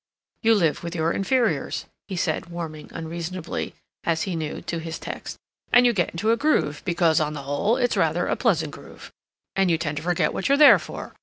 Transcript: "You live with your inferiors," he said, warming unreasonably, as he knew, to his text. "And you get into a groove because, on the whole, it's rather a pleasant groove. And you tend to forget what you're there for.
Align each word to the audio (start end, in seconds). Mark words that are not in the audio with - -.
"You 0.41 0.55
live 0.55 0.83
with 0.83 0.95
your 0.95 1.11
inferiors," 1.13 1.85
he 2.07 2.15
said, 2.15 2.47
warming 2.47 2.89
unreasonably, 2.91 3.75
as 4.03 4.23
he 4.23 4.35
knew, 4.35 4.63
to 4.63 4.79
his 4.79 4.97
text. 4.97 5.37
"And 5.71 5.85
you 5.85 5.93
get 5.93 6.09
into 6.09 6.31
a 6.31 6.37
groove 6.37 6.81
because, 6.85 7.19
on 7.19 7.33
the 7.33 7.43
whole, 7.43 7.77
it's 7.77 7.95
rather 7.95 8.25
a 8.25 8.35
pleasant 8.35 8.71
groove. 8.71 9.11
And 9.55 9.69
you 9.69 9.77
tend 9.77 9.97
to 9.97 10.03
forget 10.03 10.33
what 10.33 10.49
you're 10.49 10.57
there 10.57 10.79
for. 10.79 11.13